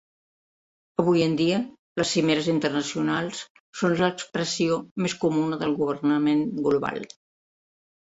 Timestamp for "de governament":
5.65-6.47